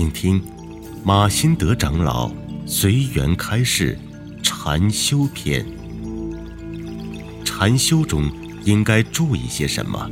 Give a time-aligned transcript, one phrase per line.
[0.00, 0.42] 请听
[1.04, 2.32] 马新德长老
[2.66, 3.98] 随缘开示
[4.42, 5.62] 禅修篇。
[7.44, 8.32] 禅修中
[8.64, 10.10] 应该注意些什么？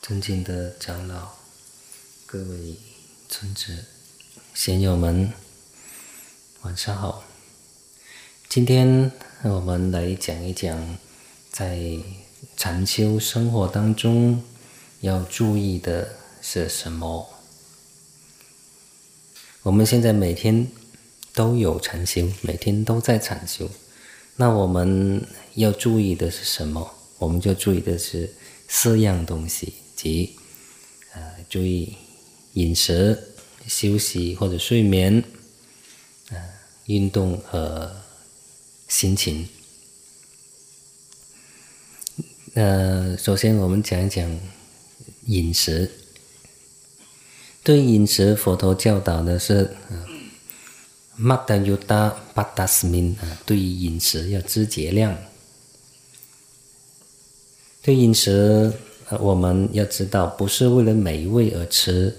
[0.00, 1.28] 尊敬的长老、
[2.24, 2.76] 各位
[3.28, 3.74] 尊者、
[4.54, 5.30] 贤友们，
[6.62, 7.22] 晚上好。
[8.48, 9.12] 今天
[9.42, 10.96] 我们来讲一讲，
[11.50, 11.78] 在
[12.56, 14.42] 禅修生活当中
[15.00, 17.28] 要注意的是什么？
[19.62, 20.66] 我们现在每天
[21.34, 23.68] 都有禅修，每天都在禅修。
[24.36, 26.94] 那我们要注意的是什么？
[27.18, 28.32] 我们就注意的是
[28.68, 29.74] 四样东西。
[29.96, 30.36] 即，
[31.12, 31.96] 呃，注意
[32.52, 33.34] 饮食、
[33.66, 35.22] 休息或者睡眠，
[36.30, 36.36] 呃，
[36.86, 37.94] 运动和
[38.86, 39.48] 心情。
[42.54, 44.40] 呃，首先我们讲一讲
[45.26, 45.90] 饮食。
[47.62, 49.70] 对饮食，佛陀教导的是，
[51.16, 55.16] 玛达尤达巴达斯明啊，对于饮食要知节量。
[57.82, 58.72] 对饮食。
[59.20, 62.14] 我们要知道，不是为了美味而吃，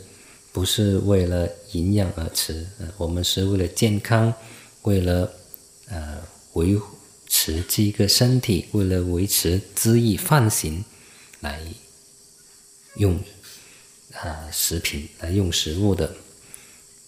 [0.51, 2.65] 不是为了营养而吃，
[2.97, 4.33] 我们是为了健康，
[4.81, 5.31] 为了
[5.89, 6.17] 呃
[6.53, 6.97] 维护
[7.29, 10.83] 持这个身体，为了维持恣意放行
[11.39, 11.61] 来
[12.95, 13.17] 用
[14.13, 16.13] 啊食品来用食物的。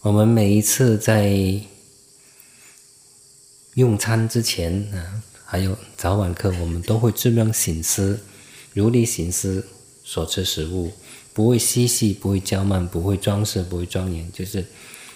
[0.01, 1.59] 我们每一次在
[3.73, 8.19] 用餐之前啊，还有早晚课，我们都会这样醒思。
[8.73, 9.65] 如理行思
[10.03, 10.91] 所吃食物，
[11.33, 14.65] 不会嬉戏，不会娇慢，不会装饰，不会庄严，就是，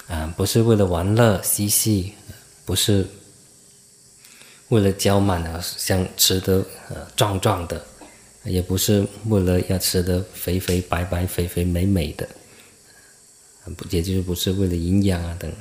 [0.08, 2.14] 啊，不是为了玩乐嬉戏，
[2.66, 3.08] 不是
[4.70, 7.86] 为了娇慢而想吃的呃壮壮的，
[8.44, 12.28] 也不是为了要吃的肥肥白白、肥肥美美的，
[13.78, 15.52] 不，也就是不是为了营养啊等，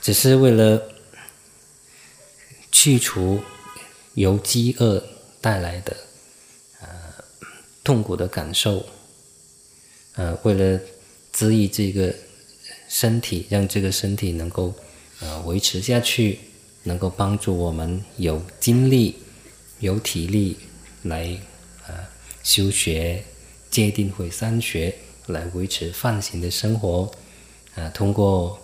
[0.00, 0.82] 只是为了
[2.70, 3.40] 去除
[4.14, 5.02] 由饥饿
[5.40, 5.96] 带来的
[6.80, 6.88] 呃。
[7.84, 8.86] 痛苦的感受，
[10.14, 10.78] 呃，为了
[11.32, 12.14] 治愈这个
[12.88, 14.72] 身体，让这个身体能够
[15.18, 16.38] 呃维持下去，
[16.82, 19.16] 能够帮助我们有精力、
[19.80, 20.56] 有体力
[21.02, 21.36] 来
[21.86, 21.94] 呃
[22.42, 23.22] 修学
[23.70, 24.94] 戒定慧三学，
[25.26, 27.10] 来维持放行的生活。
[27.74, 28.58] 啊，通过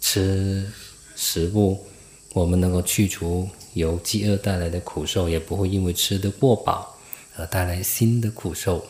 [0.00, 0.66] 吃
[1.14, 1.86] 食物，
[2.32, 6.96] 我们能够去除由饥饿带来的苦受，也不会因为吃的过饱。
[7.36, 8.84] 而带来新的苦受，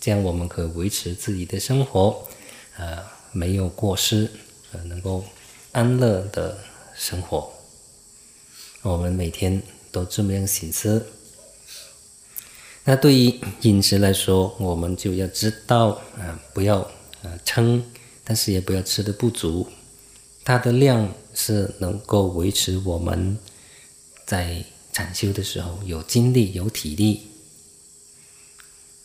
[0.00, 2.24] 这样我们可以维持自己的生活，
[2.78, 3.02] 呃，
[3.32, 4.30] 没有过失，
[4.72, 5.24] 呃，能够
[5.72, 6.56] 安乐的
[6.96, 7.52] 生活。
[8.82, 11.06] 我们每天都这么样行思。
[12.84, 15.88] 那对于饮食来说，我们就要知道，
[16.18, 16.80] 啊，不要
[17.22, 17.82] 啊撑，
[18.22, 19.66] 但是也不要吃的不足，
[20.44, 23.38] 它的量是能够维持我们
[24.26, 24.62] 在
[24.92, 27.28] 禅修的时候有精力、有体力。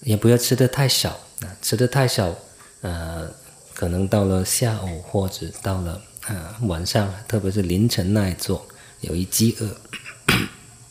[0.01, 2.35] 也不要吃的太少啊，吃的太少，
[2.81, 3.29] 呃，
[3.73, 8.65] 可能到了下午或者到了啊晚上，特别是凌晨那一座，
[9.01, 9.77] 有一饥饿，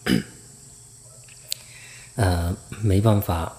[2.16, 3.56] 呃，没办法，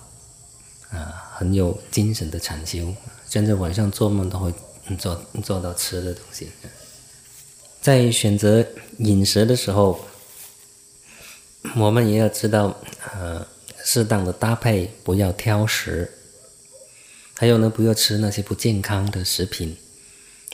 [0.92, 2.94] 啊，很有精神的禅修，
[3.30, 4.54] 甚至晚上做梦都会
[4.98, 6.50] 做做到吃的东西。
[7.82, 8.66] 在选择
[8.98, 10.06] 饮食的时候，
[11.76, 12.76] 我们也要知道，
[13.14, 13.48] 呃。
[13.82, 16.12] 适当的搭配，不要挑食。
[17.34, 19.76] 还有呢，不要吃那些不健康的食品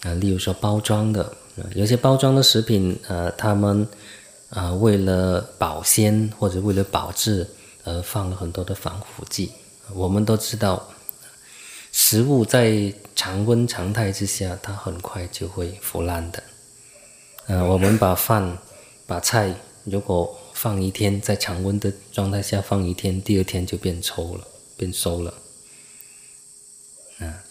[0.05, 1.35] 啊，例如说包装的，
[1.73, 3.87] 有些包装的食品，呃，他们
[4.49, 7.45] 啊为了保鲜或者为了保质，
[7.83, 9.51] 而放了很多的防腐剂。
[9.93, 10.87] 我们都知道，
[11.91, 16.43] 食物在常温常态之下，它很快就会腐烂的。
[17.47, 18.57] 呃，我们把饭、
[19.07, 19.55] 把菜，
[19.85, 24.47] 如果放一天，在常温的状态下放一天，第二天就变臭了，
[24.77, 25.33] 变馊了。
[27.19, 27.43] 啊，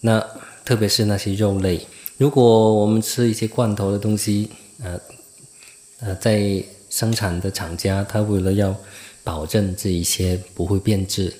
[0.00, 0.24] 那
[0.64, 1.84] 特别是那些肉类，
[2.20, 4.50] 如果我们吃一些罐头的东西，
[4.82, 5.00] 呃，
[6.00, 8.78] 呃，在生产的厂家，他为了要
[9.24, 11.32] 保证这一些不会变质，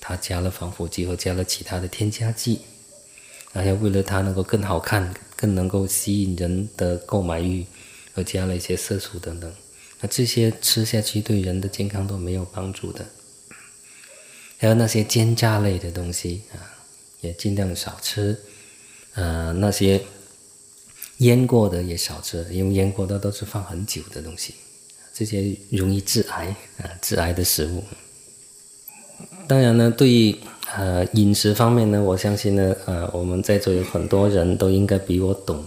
[0.00, 2.60] 他加了防腐剂或加了其他的添加剂，
[3.52, 7.66] 然后为了它能够更好看，更能够吸引人的购买欲，
[8.14, 9.52] 而加了一些色素等等。
[10.00, 13.04] 那这些吃下去对人的健康都没有帮助的，
[14.56, 16.56] 还有那些煎炸类的东西啊，
[17.20, 18.40] 也尽量少吃。
[19.14, 20.00] 呃，那些
[21.22, 24.54] 腌过的也少吃，因为腌过的都是放很久的东西，
[25.14, 27.82] 这些容易致癌啊，致癌的食物。
[29.46, 30.36] 当然呢，对于
[30.76, 35.62] 呃饮食方面呢，我相信呢，呃，我们在座有很多人都应该比我懂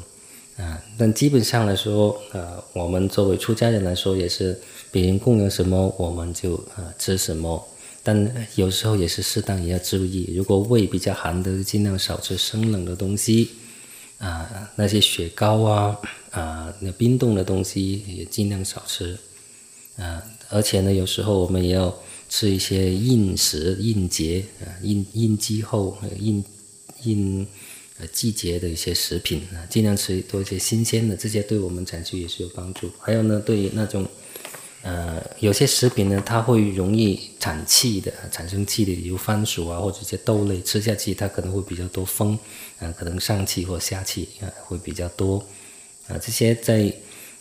[0.58, 0.82] 啊。
[0.98, 4.60] 但基本上来说，呃，我们作为出家人来说，也是
[4.92, 7.64] 别人供养什么，我们就呃吃什么。
[8.04, 13.50] 但有时候也是适当也要注意，如果胃比较寒的，尽量少吃生冷的东西
[14.18, 16.00] 啊，那些雪糕啊
[16.32, 19.18] 啊，那冰冻的东西也尽量少吃
[19.98, 20.24] 啊。
[20.50, 21.96] 而且呢，有时候我们也要
[22.30, 26.44] 吃一些应时应节啊，应应季候应
[27.04, 27.48] 应
[28.12, 32.92] 季节的一些食品啊，尽量吃多一些新鲜的，这些对我们产修也是有帮助。
[33.00, 34.06] 还有呢，对于那种。
[34.88, 42.38] 呃，有些食品呢，它会容易产气的，产生气的，比如番薯啊，或者一些豆类，吃下去它可能会比较多风，
[42.78, 45.44] 啊，可能上气或下气啊会比较多，
[46.08, 46.94] 啊，这些在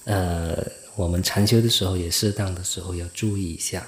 [0.05, 0.57] 呃
[0.97, 3.87] 我们禅修的时候也适当的时候要注意一下，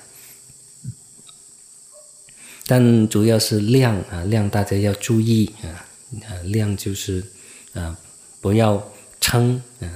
[2.66, 5.88] 但主要是量啊量大家要注意啊
[6.28, 7.24] 啊量就是
[7.72, 7.96] 啊
[8.42, 9.88] 不要撑啊，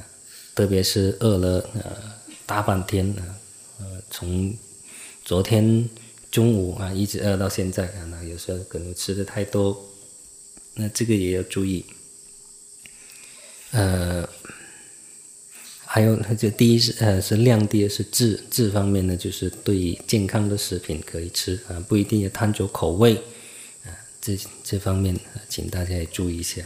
[0.55, 1.93] 特别是饿了呃
[2.47, 3.37] 大半天啊。
[3.81, 4.55] 呃从
[5.25, 5.88] 昨天
[6.31, 9.85] 中午啊一直饿到现在啊，有时候可能吃的太多，
[10.75, 11.85] 那这个也要注意。
[13.73, 14.29] 呃，
[15.85, 23.15] 还有就第一是呃是量，第二是质质方面呢，就是对健康的食品可以吃啊，不一定要贪着口味
[23.85, 23.91] 啊，
[24.21, 25.19] 这这方面
[25.49, 26.62] 请大家也注意一下。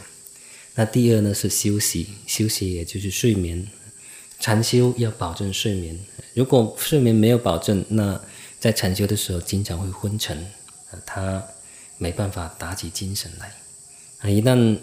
[0.74, 3.66] 那第二呢是休息，休息也就是睡眠。
[4.40, 5.98] 禅修要保证睡眠，
[6.34, 8.20] 如果睡眠没有保证，那
[8.60, 10.36] 在禅修的时候经常会昏沉，
[10.90, 11.42] 啊，他
[11.96, 13.54] 没办法打起精神来，
[14.18, 14.76] 啊，一旦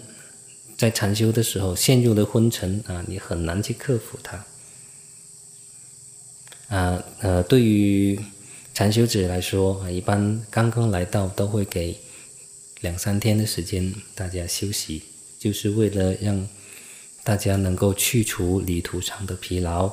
[0.76, 4.44] 在禅修的时候陷入了昏沉，啊，你很难去克服它，
[6.68, 8.18] 啊，呃，对于
[8.72, 11.98] 禅修者来说，啊，一般刚刚来到都会给
[12.80, 15.02] 两三天的时间大家休息，
[15.38, 16.48] 就是为了让。
[17.24, 19.88] 大家能够去除旅途上的疲劳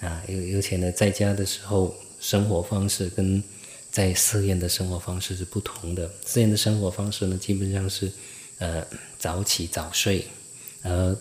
[0.00, 0.22] 啊，
[0.54, 3.42] 而且呢，在家的时候生活方式跟
[3.90, 6.10] 在寺院的生活方式是不同的。
[6.24, 8.10] 寺院的生活方式呢，基本上是
[8.58, 8.86] 呃
[9.18, 10.24] 早起早睡，
[10.82, 11.16] 而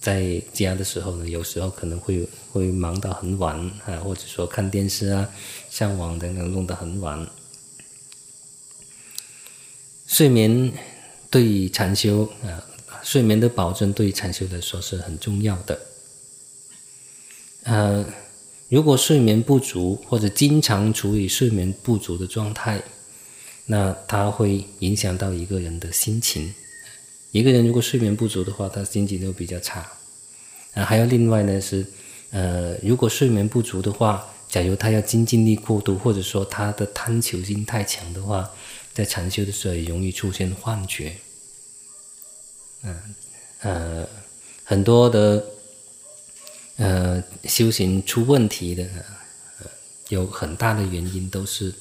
[0.00, 5.28] 在家的时候呢，有时候可能会会忙到很晚啊，或者说看电视啊、
[5.70, 7.26] 上网等等弄得很晚。
[10.06, 10.72] 睡眠
[11.30, 12.64] 对禅修啊。
[13.04, 15.78] 睡眠的保证对禅修来说是很重要的。
[17.68, 18.02] 呃，
[18.70, 22.82] 如果睡眠不足或者经常处于睡眠不足的状态，
[23.66, 26.54] 那它会影响到一个人的心情。
[27.30, 29.86] 一个人如果睡眠不足的话，他心情就比较差。
[30.72, 31.84] 啊，还有另外呢是，
[32.30, 38.50] 呃，如果睡眠不足的话，假如他要精进力过度，或者说他的贪求心太强的话，
[38.94, 41.12] 在禅修的时候也容易出现幻觉。
[42.82, 43.14] 嗯，
[43.60, 44.08] 呃，
[44.64, 45.44] 很多的
[46.78, 48.82] 呃修行出问题的，
[49.60, 49.66] 呃，
[50.08, 51.72] 有很大的原因都是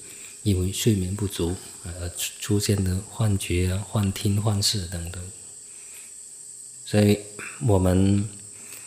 [0.43, 1.55] 因为睡眠不足
[1.85, 5.23] 而出现的幻觉、幻听、幻视等等。
[6.85, 7.17] 所以
[7.65, 8.27] 我们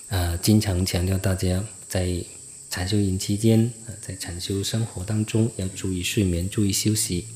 [0.09, 2.23] 呃经常强调大家在
[2.69, 3.73] 禅修营期间，
[4.07, 7.27] 在禅修生活当中要注意睡眠，注意休息。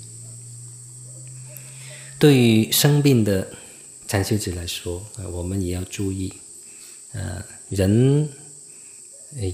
[2.18, 3.49] 对于生病的。
[4.06, 6.30] 禅修者来说，啊，我们也要注意，
[7.12, 8.28] 呃，人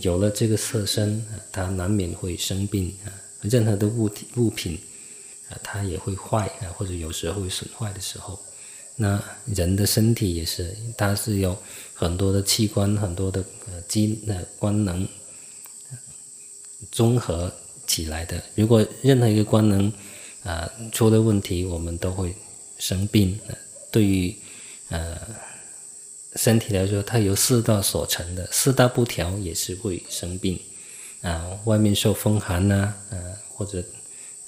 [0.03, 3.09] 有了这个色身，它难免会生病啊。
[3.43, 4.79] 任何的物体物品，
[5.49, 8.39] 啊，它也会坏啊，或者有时候会损坏的时候，
[8.97, 11.57] 那人的身体也是，它是有
[11.95, 15.09] 很多的器官，很多的呃机呃官能
[16.93, 17.51] 综合
[17.87, 18.43] 起来的。
[18.55, 19.91] 如果任何一个官能
[20.43, 22.35] 啊出了问题，我们都会
[22.79, 23.39] 生病。
[23.91, 24.37] 对于
[24.91, 25.19] 呃
[26.37, 30.59] 身体来说，它由四大所成的，四大不调也是会生病
[31.23, 31.59] 啊。
[31.65, 33.83] 外面受风寒呐，呃或者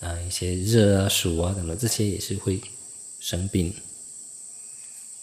[0.00, 2.60] 啊一些热啊、暑啊等等，这些也是会
[3.20, 3.74] 生病。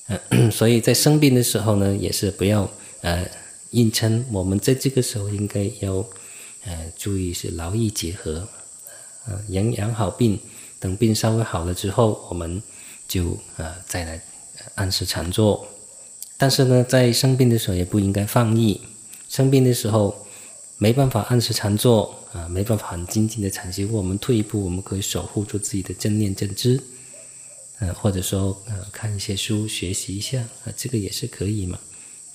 [0.08, 2.70] 嗯 所以在生病的时候呢，也是不要
[3.02, 3.30] 呃
[3.72, 4.26] 硬撑。
[4.32, 6.06] 我们在这个时候应该要
[6.66, 8.48] 呃注意是劳逸结合，
[9.28, 10.40] 呃养养好病，
[10.80, 12.62] 等病稍微好了之后，我们
[13.08, 14.22] 就呃再来。
[14.76, 15.66] 按时禅坐，
[16.40, 18.80] 但是呢，在生病的时候也不应该放逸。
[19.28, 20.26] 生病的时候
[20.78, 26.82] 没办法按时禅坐啊，没办法很精进的禅修，我们退一步，我们可以守护住自己的正念正知，
[27.80, 31.78] 呃，或者说呃看一些书学习一下啊，这个也是可以嘛，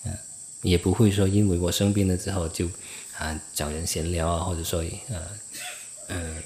[0.05, 0.13] 啊，
[0.61, 2.69] 也不会说因为我生病了之后就
[3.17, 5.17] 啊找人闲聊啊，或者说呃
[6.09, 6.43] 呃，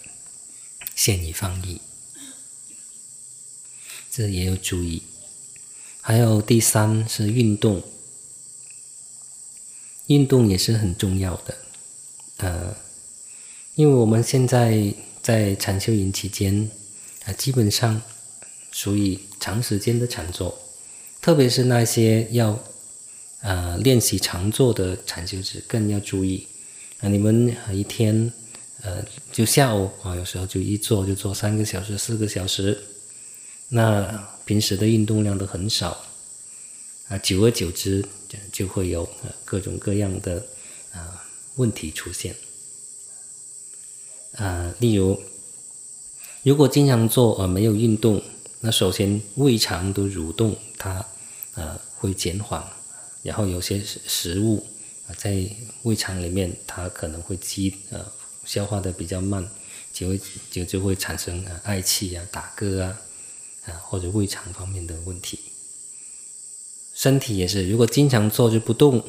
[0.95, 1.81] 限于放逸。
[4.11, 5.03] 这也要注意。
[6.09, 7.83] 还有第三是运动，
[10.07, 11.55] 运动也是很重要的。
[12.39, 12.75] 呃，
[13.75, 16.71] 因为我们现在在禅修营期间
[17.27, 18.01] 啊，基本上
[18.73, 20.59] 属于长时间的禅坐，
[21.21, 22.59] 特别是那些要
[23.43, 26.47] 呃练习长坐的禅修者更要注意
[27.01, 27.09] 啊。
[27.11, 28.33] 你们一天
[28.81, 32.83] 呃就下午啊，有时候就一坐就坐三个小时、四个小时，
[33.69, 36.07] 那平时的运动量都很少。
[37.09, 38.03] 啊，久而久之，
[38.51, 39.07] 就会有
[39.45, 40.47] 各种各样的
[40.91, 41.23] 啊
[41.57, 42.35] 问题出现。
[44.33, 45.21] 啊，例如，
[46.43, 48.23] 如果经常做而没有运动，
[48.61, 51.05] 那首先胃肠的蠕动它
[51.55, 52.67] 呃会减缓，
[53.23, 54.67] 然后有些食食物
[55.07, 55.47] 啊在
[55.83, 58.11] 胃肠里面它可能会积呃
[58.47, 59.47] 消化的比较慢，
[59.93, 62.99] 就会就就会产生啊嗳气啊打嗝啊
[63.83, 65.39] 或者胃肠方面的问题。
[66.95, 69.03] 身体也是，如果经常坐着不动，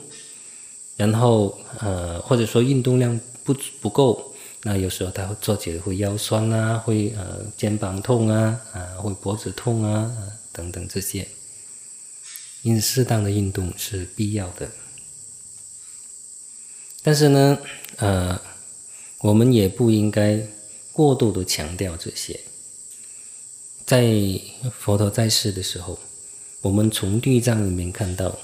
[0.96, 10.16] 然后呃，或者说运动量不不够，那有时候他会坐起来会腰酸啊，会呃肩膀痛啊，啊会脖子痛啊，
[10.52, 11.28] 等等这些。
[12.62, 14.70] 因此，适当的运动是必要的。
[17.02, 17.58] 但是呢，
[17.96, 18.40] 呃，
[19.20, 20.46] 我们也不应该
[20.92, 22.40] 过度的强调这些。
[23.90, 24.06] 在
[24.72, 25.98] 佛陀在世的时候。
[26.62, 28.38] 我们从地藏里面看到，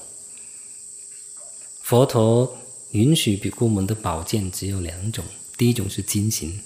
[1.83, 2.57] 佛陀
[2.91, 5.23] 允许比丘们的保健只有两种，
[5.55, 6.59] 第一种是金行，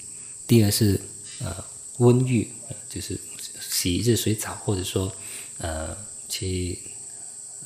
[0.46, 0.98] 第二是
[1.40, 1.64] 呃
[1.98, 2.48] 温浴，
[2.88, 3.20] 就是
[3.60, 5.12] 洗热水澡，或者说
[5.58, 5.94] 呃
[6.28, 6.78] 去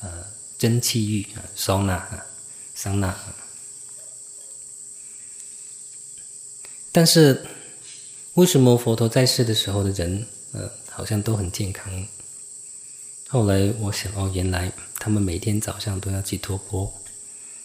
[0.01, 0.25] 呃
[0.57, 2.25] 蒸汽浴啊，桑拿啊，
[2.73, 3.17] 桑拿。
[6.91, 7.45] 但是
[8.33, 11.91] 为什么佛陀在世的时候的人呃好像都很健康？
[13.27, 16.93] 后来我想哦，原来他们每天早上都要去托钵，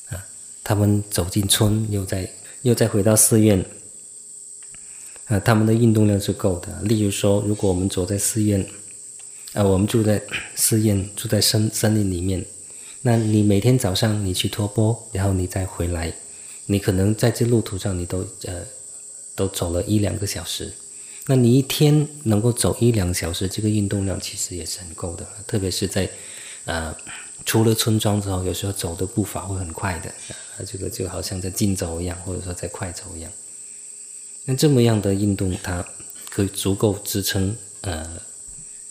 [0.09, 0.27] 啊，
[0.65, 2.29] 他们走进村，又再
[2.63, 3.65] 又再回到寺院，
[5.27, 6.83] 啊，他们的运动量是够的。
[6.83, 8.67] 例如说，如果我们走在寺院，
[9.53, 10.21] 啊，我们住在
[10.57, 12.45] 寺院，住在森森林里面，
[13.03, 16.13] 那你每天早上你去托钵，然后你再回来，
[16.67, 18.67] 你可能在这路途上你都呃
[19.37, 20.73] 都走了一两个小时。
[21.27, 25.27] 那你一天能够走一两小时，这个运动量其实也是很够的。
[25.47, 26.09] 特别是在，
[26.65, 26.97] 呃，
[27.45, 33.31] 出了村庄之后，有时候走的步伐会很快的，啊，这个就好像在竞走一样，或者说在快走一样。
[34.47, 35.87] 那这么样的运动，它
[36.31, 38.21] 可以足够支撑呃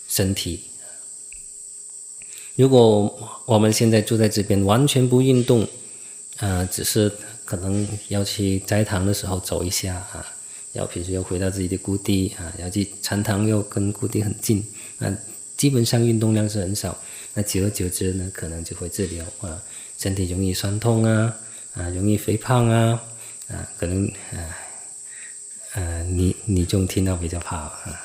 [0.08, 0.62] 身体。
[2.56, 5.66] 如果我们现在住在这边，完全不运动，
[6.38, 7.12] 啊，只是
[7.44, 10.26] 可能要去斋堂的时候走一下啊。
[10.72, 14.64] 要平时要回到自己的故地啊，要去禅堂又跟故地很近，
[14.98, 15.12] 那
[15.56, 16.96] 基本上运动量是很少。
[17.34, 19.60] 那久而久之呢，可能就会滞留啊，
[19.98, 21.36] 身体容易酸痛啊，
[21.74, 23.02] 啊，容易肥胖啊，
[23.48, 24.56] 啊，可能啊，
[25.74, 28.04] 呃，你你就听到比较怕啊，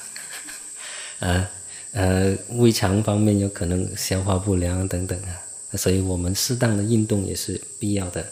[1.19, 1.47] 呃
[1.93, 8.25] 呃，胃肠方面有可能消化不良等等啊，所以我们适当的运动也是必要的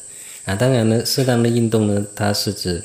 [0.46, 0.56] 啊。
[0.56, 2.84] 当然呢，适当的运动呢，它是指。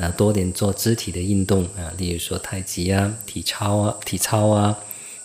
[0.00, 4.78] 啊，多点做肢体的运动啊，例如说太极啊、体操啊、体操啊、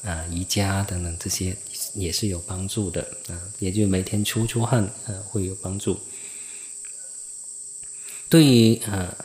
[0.04, 1.56] 啊瑜伽等等，这些
[1.94, 3.40] 也是有帮助的啊。
[3.60, 5.98] 也就每天出出汗啊，会有帮助。
[8.28, 9.16] 对于啊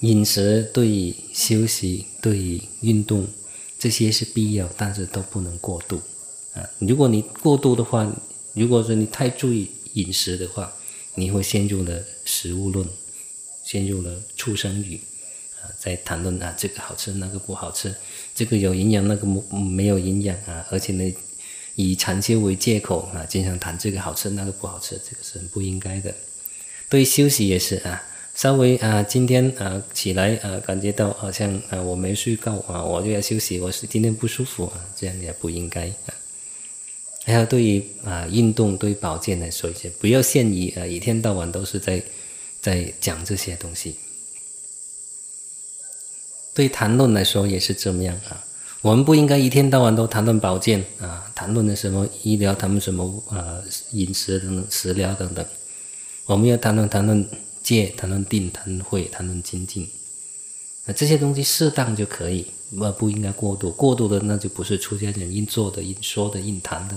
[0.00, 3.26] 饮食、对于休息、对于运动，
[3.76, 6.00] 这些是必要，但是都不能过度
[6.54, 6.62] 啊。
[6.78, 8.08] 如果你过度的话，
[8.52, 10.72] 如果说你太注意饮食的话，
[11.16, 12.88] 你会陷入了食物论。
[13.64, 15.00] 陷入了畜生语，
[15.62, 17.94] 啊，在谈论啊，这个好吃，那个不好吃，
[18.34, 21.14] 这个有营养，那个没没有营养啊，而且呢，
[21.74, 26.14] 以禅修为借口啊，经常谈这个好吃，那个不好吃，这个是很不应该的。
[26.90, 28.02] 对休息也是啊，
[28.34, 36.12] 稍微啊，今天啊起来啊，感觉到好像啊我没睡够啊，我就要休息，我是今天不舒服啊，这样也不应该啊。
[37.24, 42.02] 还有对于啊运动对保健来说一些，不要限于啊一天到晚都是在。
[42.64, 43.96] 在讲这些东西，
[46.54, 48.42] 对谈论来说也是这么样啊。
[48.80, 53.60] 我们不应该一天到晚都谈论保健啊，谈论的什么医疗，谈论什么啊
[53.92, 55.44] 饮食等等食疗等等。
[56.24, 57.28] 我们要谈论谈论
[57.62, 59.86] 戒，谈论定，谈论慧，谈论精进。
[60.86, 63.70] 那这些东西适当就可以，不不应该过度。
[63.72, 66.94] 过度的那就不是出家人应做的、应说的、应谈的。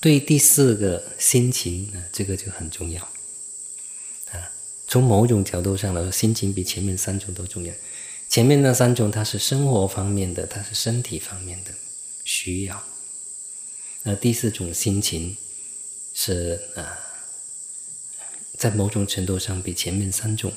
[0.00, 3.02] 对第四个心情啊，这个就很重要
[4.30, 4.50] 啊。
[4.86, 7.74] 从某种角度上来说，心情比前面三种都重要。
[8.28, 11.72] 前面那三种它是生活方面的，它是身体方面的
[12.24, 12.82] 需要。
[14.04, 15.36] 那第四种心情
[16.14, 16.98] 是啊，
[18.56, 20.52] 在某种程度上比前面三种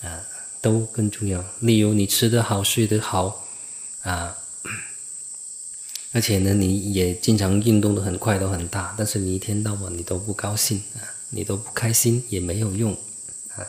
[0.00, 0.26] 啊
[0.60, 1.44] 都更重要。
[1.60, 3.46] 例如你吃得好，睡得好
[4.02, 4.36] 啊，
[6.12, 11.00] 而且呢，你也经常运动的很快，都很大，但是你一天到晚你都不高兴啊，
[11.30, 12.92] 你都不开心也没有用
[13.56, 13.66] 啊。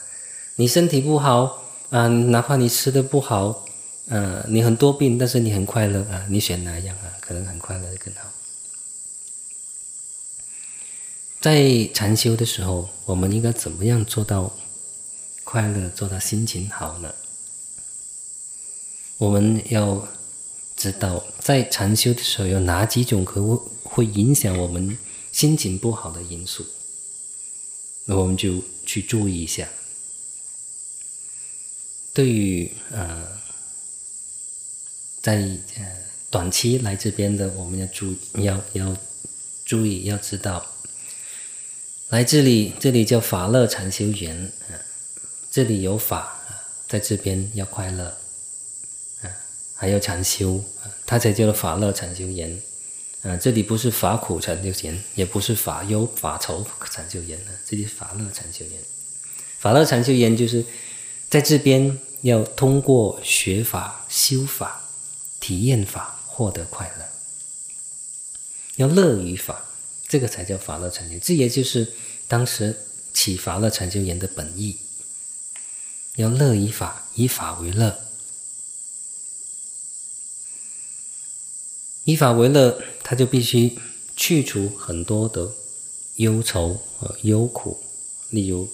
[0.57, 3.65] 你身体不好啊，哪怕你吃的不好，
[4.09, 7.07] 啊，你很多病，但是你很快乐啊，你选哪样啊？
[7.21, 8.29] 可能很快乐更好。
[11.39, 14.53] 在禅修的时候，我们应该怎么样做到
[15.45, 17.13] 快乐，做到心情好呢？
[19.17, 20.05] 我们要
[20.83, 24.97] 知道，在禅修的时候有哪几种可会会影响我们
[25.31, 26.65] 心情不好的因素，
[28.03, 29.69] 那我们就去注意一下。
[32.11, 33.39] 对于呃，
[35.21, 35.35] 在
[35.77, 35.85] 呃
[36.29, 38.97] 短期来这边的，我们要注要要
[39.63, 40.65] 注意，要知道。
[42.09, 44.51] 来这里，这里叫法乐禅修园，
[45.49, 46.37] 这里有法，
[46.89, 48.17] 在这边要快乐，
[49.83, 50.63] 还要禅修，
[51.05, 52.61] 他，才叫做法乐禅修人，
[53.21, 58.75] 啊，这里不是法苦禅修人，也不是法忧法愁禅修人，啊，这里是法乐禅修人。
[59.59, 60.63] 法乐禅修人就是
[61.29, 64.83] 在这边要通过学法、修法、
[65.41, 67.05] 体验法，获得快乐，
[68.77, 69.65] 要乐于法。
[70.07, 71.91] 这个才叫法乐禅修，这也就是
[72.29, 72.77] 当时
[73.13, 74.77] 启发了禅修人的本意。
[76.15, 78.02] 要乐于法，以法为乐，
[82.05, 83.77] 以法为乐，他就必须
[84.15, 85.51] 去除很多的
[86.17, 87.81] 忧愁和忧苦，
[88.29, 88.67] 例如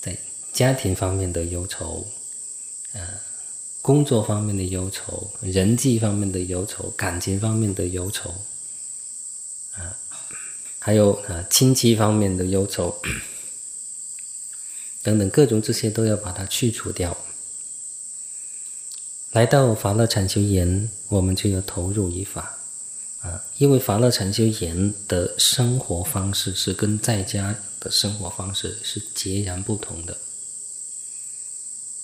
[0.00, 0.16] 在
[0.52, 2.06] 家庭方面的忧愁，
[2.92, 3.00] 呃，
[3.82, 8.30] 工作方面的忧愁，人际方面的忧愁，感情方面的忧愁。
[9.72, 9.96] 啊
[10.82, 13.02] 还有啊，亲戚方面的忧愁
[15.02, 17.14] 等等，各种这些都要把它去除掉。
[19.32, 22.58] 来到法乐禅修营，我们就要投入于法
[23.20, 30.16] 啊，因为法乐禅修营的生活方式是跟在家的生活方式是截然不同的。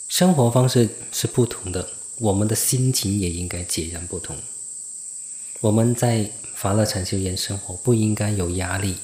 [0.09, 4.37] 生活方式是不同的，我们的心情也应该截然不同。
[5.61, 6.31] 我们在。
[6.57, 8.96] 法乐禅修营生活不应该有压力，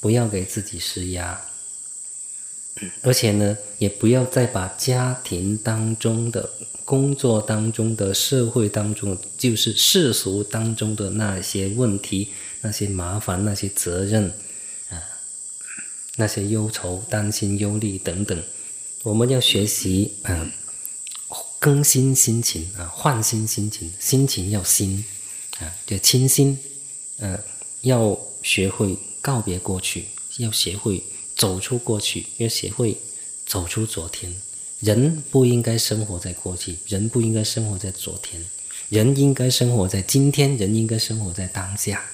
[0.00, 1.38] 不要给自己施压，
[3.02, 6.50] 而且呢，也不要再把家庭当中的、
[6.84, 12.30] 工作当中的、社会当中，就是世俗当中的那些问题、
[12.62, 14.32] 那些麻烦、那些责任
[14.90, 15.00] 啊、
[16.16, 18.42] 那些忧愁、担心、忧虑等等，
[19.02, 20.50] 我们要学习啊，
[21.58, 25.04] 更新心情啊，换新心情，心情要新。
[25.60, 26.58] 啊，就清新，
[27.18, 27.38] 呃，
[27.82, 30.06] 要学会告别过去，
[30.38, 31.00] 要学会
[31.36, 32.96] 走出过去，要学会
[33.46, 34.34] 走出昨天。
[34.80, 38.44] 人不应该生活在过去，人不应该生活在昨天，
[38.88, 42.04] 人应该生活在今天，人应该生活在当下。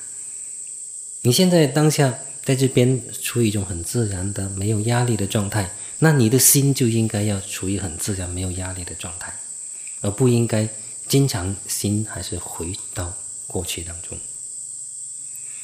[1.23, 9.35] 你现在当下在这边处于一种很自然的、没有压力的状态，那你的心就应该要处于很自然、没有压力的状态，
[10.01, 10.69] 而不应该
[11.09, 13.15] 经常心还是回到。
[13.53, 14.17] 过去当中，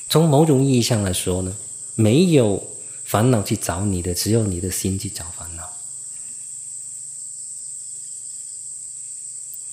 [0.09, 1.57] 从某种意义上来说呢，
[1.95, 2.69] 没有
[3.07, 5.73] 烦恼去找你的，只有你的心去找烦恼。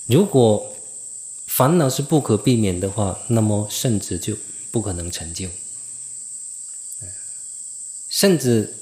[0.06, 0.72] 如果
[1.46, 4.36] 烦恼是不可避免的话，那么甚至就
[4.70, 5.48] 不可能成就。
[8.08, 8.76] 甚至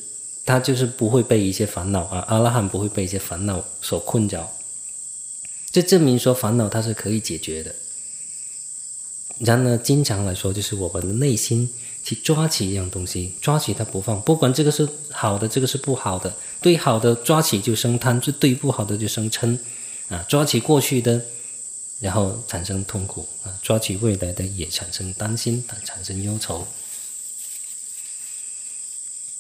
[0.45, 4.53] 他就是不会被一些烦恼啊，阿拉汉不会被一些烦恼所困扰。
[5.71, 7.75] 这证明说烦恼它是可以解决的。
[9.39, 16.35] 然而，经常来说，就是我们的内心去抓起一样东西，抓起它不放，不管这个是好的，这个是不好的。
[16.61, 19.57] 对好的抓起就生贪，对不好的就生嗔，
[20.09, 21.23] 啊，抓起过去的，
[22.01, 26.67] 然后产生痛苦，啊，抓起未来的也产生担心，产生忧愁。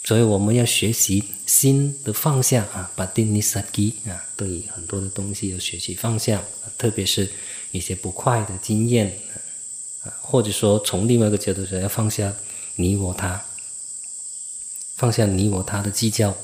[0.05, 6.43] 所以我们要学习心的放下啊，把定尼萨基啊，对很多的东西要学习放下，
[6.79, 7.29] 特别是
[7.73, 9.09] 一些不快的经验。
[9.09, 12.35] 啊或者说，从另外一个角度说，要放下
[12.83, 13.45] 你我他，
[14.97, 16.37] 放下你我他的计较，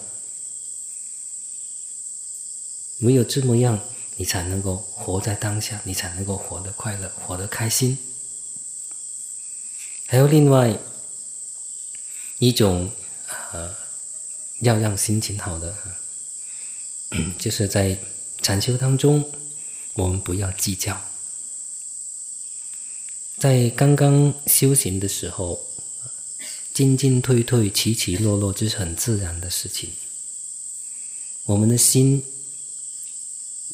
[3.01, 3.81] 唯有这么样，
[4.16, 7.98] 你才能够活在当下，你才能够活得快乐，活得开心。
[10.07, 10.79] 还有另外
[12.38, 12.88] 一种，
[13.51, 13.74] 呃，
[14.61, 15.77] 要让心情好的，
[17.37, 17.98] 就是在
[18.40, 19.29] 禅修当中，
[19.94, 21.03] 我们不要计较。
[23.38, 25.64] 在刚刚修行的时候，
[26.79, 29.91] 进进退退、起起落落，这是很自然的事情。
[31.47, 32.23] 我们的心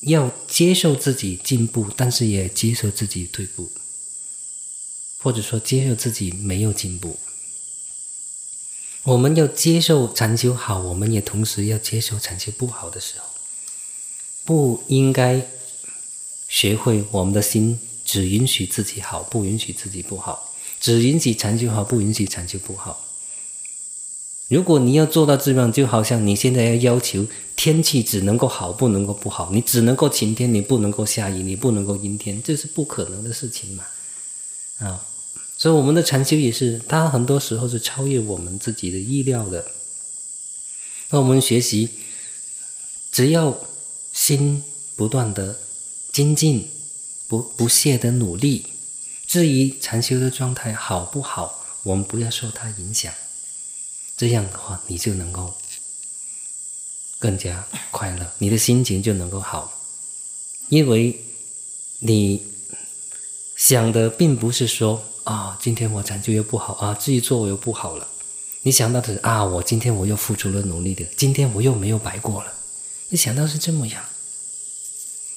[0.01, 3.71] 要接受自己进步，但是也接受自己退步，
[5.19, 7.19] 或者说接受自己没有进步。
[9.03, 13.27] 我们要接受禅修好，我们也同时要接受禅修不好的时候。
[14.47, 15.47] 不应该
[16.49, 20.54] 学会我们的心只允许自己好，不允许自己不好；
[20.85, 23.07] 只允许禅修好，不允许禅修不好。
[24.49, 33.85] 如果你要做到这样，就好像你现在要要求天气只能够好，不能够不好，你只能够晴天，你不能够下雨，你不能够阴天，这是不可能的事情嘛？
[34.81, 35.07] 啊，
[35.57, 39.65] 所以我们的禅修也是，它很多时候是超越我们自己的意料的。
[41.09, 41.89] 那我们学习，
[43.11, 43.59] 只要。
[44.13, 44.63] 心
[44.95, 45.59] 不断的
[46.13, 46.69] 精进，
[47.27, 48.65] 不不懈的努力。
[49.27, 53.13] 至于禅修的状态好不好，我们不要受它影响。
[54.17, 55.55] 这样的话，你就能够
[57.19, 59.81] 更加快乐，你的心情就能够好。
[60.69, 61.21] 因为
[61.99, 62.43] 你
[63.57, 68.07] 想的并不是说啊，今天我禅修又不好啊，自己做我又不好了。
[68.63, 72.53] 你想到的是啊，我今天我又付出了努力的，今天我又没有白过了。
[73.09, 74.05] 你想到是这么样，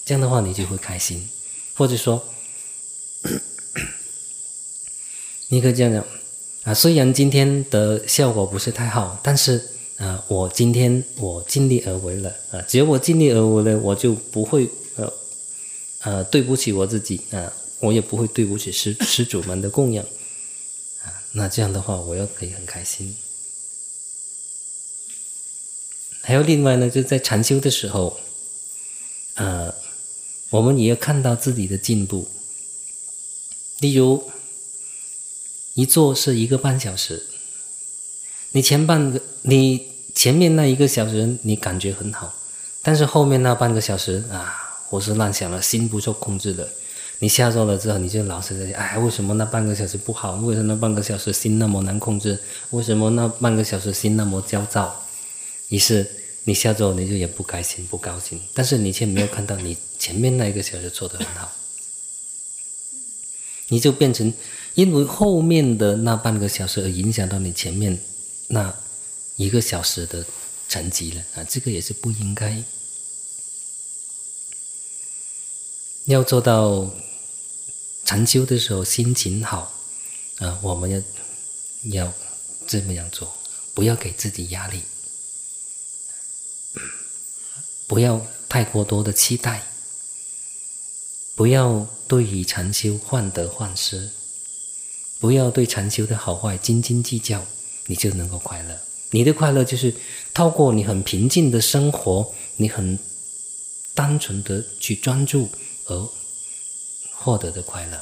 [0.06, 1.30] 这样的话你就会开心，
[1.74, 2.24] 或者说，
[5.50, 6.06] 你可以这样讲
[6.64, 15.14] 啊，虽然今天的效果不是太好，但是啊，我今天我尽力而为了啊，只要我尽力而为了，我就不会呃
[16.02, 20.04] 呃对不起我自己啊，我也不会对不起施施主们的供养
[21.04, 23.16] 啊，那这样的话，我又可以很开心。
[26.22, 28.20] 还有另外呢，就在禅修的时候，
[29.36, 29.74] 呃，
[30.50, 32.28] 我们也要看到自己的进步。
[33.80, 34.30] 例如，
[35.78, 37.22] 一坐是一个半小时，
[38.54, 42.34] 你前半个，你前面那一个小时你感觉很好，
[42.82, 46.68] 但是后面那半个小时啊，胡思乱想了，心不受控制的。
[47.20, 50.34] 你下坐了之后，你就老是在想，哎，为什么那半个小时不好？
[50.38, 52.40] 为什么那半个小时心那么难控制？
[52.72, 55.06] 为什么那半个小时心那么焦躁？
[55.70, 56.10] 于是
[56.46, 61.52] 你下周你就也不开心不高兴，但是你却没有看到你前面那一个小时做的很好，
[63.68, 64.34] 你就变成
[64.78, 68.00] 因为后面的那半个小时而影响到你前面
[68.48, 68.72] 那
[69.36, 70.24] 一个小时的
[70.70, 71.44] 成绩了啊！
[71.46, 72.64] 这个也是不应该。
[76.06, 76.92] 要做到
[78.06, 79.74] 禅修的时候心情好
[80.38, 81.02] 啊，我们要
[81.86, 82.14] 要
[82.68, 83.34] 这么样做，
[83.74, 84.84] 不要给自己压力。
[87.88, 89.64] 不要太过多的期待，
[91.34, 94.12] 不要对于禅修患得患失，
[95.20, 97.44] 不要对禅修的好坏斤斤计较，
[97.88, 98.78] 你就能够快乐。
[99.12, 99.94] 你的快乐就是
[100.34, 103.00] 透过你很平静的生活，你很
[103.96, 105.50] 单纯的去专注
[105.86, 106.10] 而
[107.14, 108.02] 获得的快乐，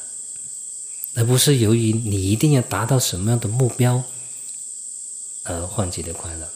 [1.14, 4.04] 而不是由于你一定要达到什么样的目标
[5.44, 6.50] 而唤起的快乐。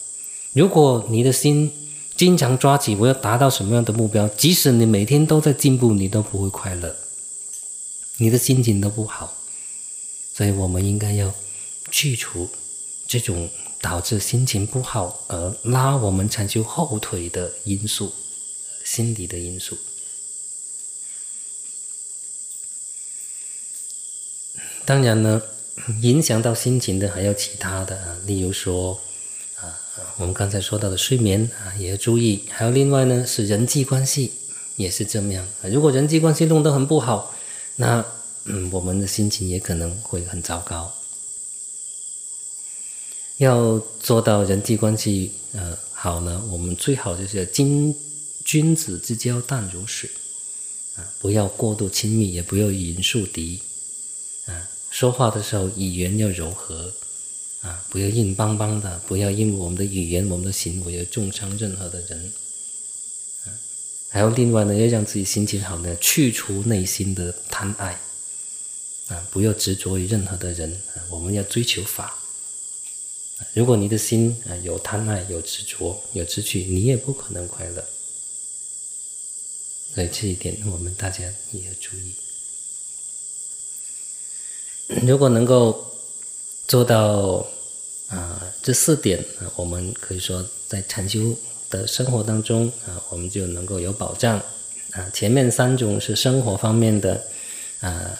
[0.52, 1.72] 如果你的心，
[2.16, 6.96] 经常抓起我要达到什么样的目标，即使你每天都在进步，你都不会快乐，
[8.18, 9.39] 你的心情都不好。
[10.32, 11.34] 所以我们应该要
[11.90, 12.48] 去除
[13.06, 18.12] 这种导致心情不好而拉我们长修后腿的因素，
[18.84, 19.76] 心理的因素。
[24.84, 25.42] 当然呢，
[26.02, 29.00] 影响到心情的还有其他的啊，例如说
[29.56, 29.76] 啊。
[30.16, 32.44] 我们刚才说到的睡眠啊，也要注意。
[32.50, 34.32] 还有另外呢，是人际关系
[34.76, 35.46] 也是这么样。
[35.62, 37.34] 如果人际关系弄得很不好，
[37.76, 38.04] 那
[38.44, 40.92] 嗯，我们的心情也可能会很糟糕。
[43.38, 47.94] 要做到人际关系呃好呢，我们最好就是君
[48.44, 50.10] 君子之交淡如水
[50.96, 53.60] 啊，不要过度亲密，也不要与人树敌
[54.46, 54.68] 啊。
[54.90, 56.92] 说话的时候语言要柔和。
[57.62, 62.32] 啊，不要硬邦邦的，不要因为我们的语言、我们的行为而重伤任何的人。
[63.44, 63.52] 啊，
[64.08, 68.00] 还有另外呢，要让自己心情好呢，去除内心的贪爱。
[69.10, 70.72] 啊，不要执着于任何的人。
[70.94, 72.16] 啊，我们要追求法。
[73.52, 77.84] 如果你的心啊有贪爱、有执着、有执取，你也不可能快乐。
[79.94, 82.14] 所以这一点，我们大家也要注意。
[85.06, 85.86] 如果能够。
[86.70, 87.44] 做到
[88.06, 89.24] 啊，这四点，
[89.56, 91.36] 我们可以说在禅修
[91.68, 94.40] 的生活当中啊，我们就能够有保障。
[94.92, 97.26] 啊，前面三种是生活方面的，
[97.80, 98.16] 啊，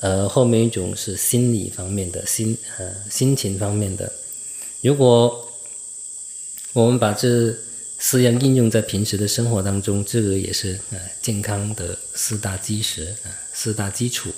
[0.00, 4.12] 呃，后面一种是心理方面的，心呃心情方面的。
[4.80, 5.50] 如果
[6.72, 7.52] 我们把这
[7.98, 14.30] 四样应用在平时的生活当中，这个也是呃健康的四大基石啊，四大基础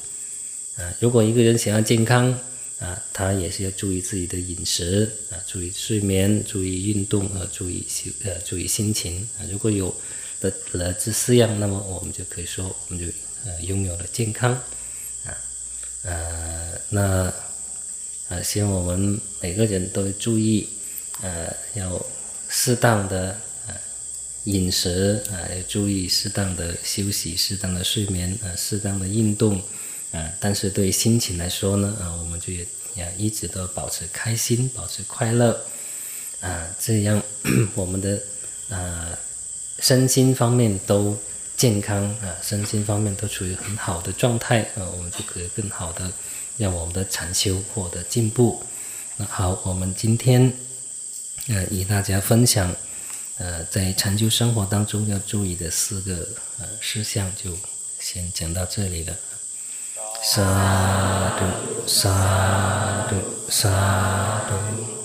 [0.79, 0.95] 啊。
[0.99, 2.33] 如果一个人想要健康
[2.79, 9.45] 啊，他也是要注意自己的饮食啊，注意睡眠，注意运动和注意心呃注意心情啊。
[9.53, 9.95] 如果有
[10.41, 13.13] 的了这四样，那么我们就可以说，我们就
[13.45, 14.59] 呃拥有了健康
[16.03, 17.33] 呃那
[18.29, 20.69] 呃希望我们每个人都注意
[21.23, 22.05] 呃要
[22.49, 23.37] 适当的
[24.45, 29.61] 饮食啊，要注意适当的休息、适当的睡眠啊、适当的运动
[30.13, 30.33] 啊。
[30.41, 32.53] 但是对心情来说呢啊，我们就
[32.97, 35.65] 要一直都保持开心、保持快乐
[36.41, 37.23] 啊，这样
[37.75, 38.21] 我们的
[38.69, 39.19] 呃。
[39.83, 41.17] 身心方面都
[41.61, 46.11] 健康啊，身心方面都处于很好的状态啊，我们就可以更好的
[46.57, 48.65] 让我们的禅修获得进步。
[49.19, 50.51] 那好，我们今天
[51.49, 52.75] 呃与大家分享
[53.37, 56.27] 呃在禅修生活当中要注意的四个
[56.59, 57.55] 呃事项，就
[57.99, 59.15] 先讲到这里了。
[60.23, 61.45] 沙度
[61.87, 63.17] 沙度
[63.51, 65.00] 沙度。